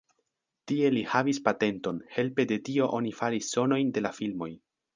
Tie 0.71 0.89
li 0.93 1.03
havis 1.11 1.39
patenton, 1.49 2.01
helpe 2.17 2.47
de 2.53 2.59
tio 2.71 2.89
oni 3.01 3.13
faris 3.21 3.53
sonojn 3.57 3.93
de 3.99 4.07
la 4.09 4.17
filmoj. 4.21 4.53